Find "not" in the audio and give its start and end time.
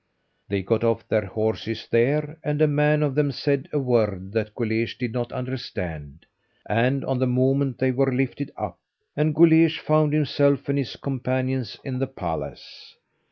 5.13-5.31